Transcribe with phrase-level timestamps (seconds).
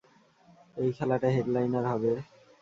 [0.77, 2.13] এই খেলাটা হেডলাইনার হবে।